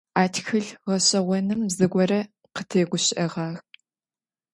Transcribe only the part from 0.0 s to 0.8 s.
А тхылъ